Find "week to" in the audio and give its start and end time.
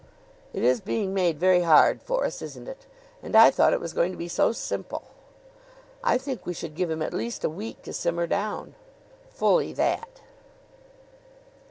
7.51-7.93